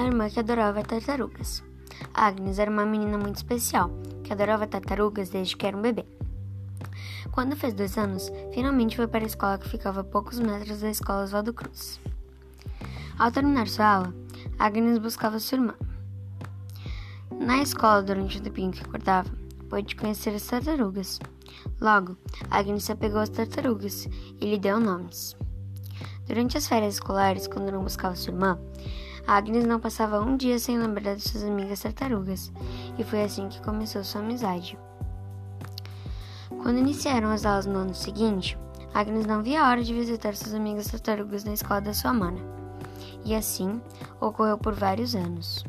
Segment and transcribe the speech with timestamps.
[0.00, 1.62] irmã que adorava tartarugas.
[2.14, 3.90] Agnes era uma menina muito especial,
[4.24, 6.06] que adorava tartarugas desde que era um bebê.
[7.30, 10.90] Quando fez dois anos, finalmente foi para a escola que ficava a poucos metros da
[10.90, 12.00] escola Oswaldo Cruz.
[13.18, 14.14] Ao terminar sua aula,
[14.58, 15.74] Agnes buscava sua irmã.
[17.30, 19.30] Na escola, durante o tempinho que acordava,
[19.68, 21.18] pôde conhecer as tartarugas.
[21.80, 22.16] Logo,
[22.50, 24.08] Agnes se apegou às tartarugas
[24.40, 25.36] e lhe deu nomes.
[26.26, 28.58] Durante as férias escolares, quando não buscava sua irmã,
[29.26, 32.52] Agnes não passava um dia sem lembrar de suas amigas tartarugas,
[32.98, 34.78] e foi assim que começou sua amizade.
[36.62, 38.58] Quando iniciaram as aulas no ano seguinte,
[38.94, 42.40] Agnes não via a hora de visitar suas amigas tartarugas na escola da sua mana.
[43.24, 43.80] E assim
[44.20, 45.64] ocorreu por vários anos.